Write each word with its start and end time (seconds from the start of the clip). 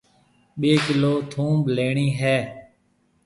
ٻي 0.59 0.71
ڪلو 0.85 1.13
ٿونڀ 1.31 1.59
ليڻِي 1.75 2.07
هيَ۔ 2.19 2.37